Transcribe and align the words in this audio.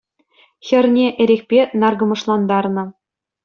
Хӗрне 0.65 1.07
эрехпе 1.21 1.59
наркӑмӑшлантарнӑ 1.81 2.83